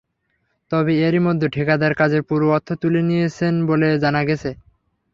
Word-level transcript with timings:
তবে 0.71 0.91
এরই 1.05 1.21
মধ্যে 1.27 1.47
ঠিকাদার 1.55 1.93
কাজের 1.95 2.21
পুরো 2.29 2.45
অর্থ 2.55 2.69
তুলে 2.81 3.01
নিয়েছেন 3.09 3.53
বলে 3.69 3.87
জানা 4.03 4.21
গেছে। 4.29 4.49